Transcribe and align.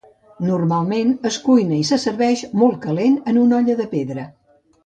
Normalment 0.45 1.11
es 1.31 1.37
cuina 1.43 1.77
i 1.81 1.85
se 1.91 2.01
serveix 2.05 2.43
molt 2.65 2.83
calent 2.89 3.23
en 3.33 3.41
una 3.47 3.63
olla 3.63 3.81
de 3.83 3.91
pedra. 3.97 4.29